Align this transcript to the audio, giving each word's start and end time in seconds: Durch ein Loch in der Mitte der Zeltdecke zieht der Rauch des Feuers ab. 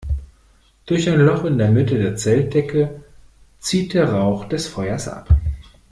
Durch 0.87 1.07
ein 1.11 1.19
Loch 1.19 1.45
in 1.45 1.59
der 1.59 1.69
Mitte 1.69 1.99
der 2.01 2.15
Zeltdecke 2.15 3.03
zieht 3.59 3.93
der 3.93 4.11
Rauch 4.11 4.45
des 4.45 4.67
Feuers 4.67 5.07
ab. 5.07 5.29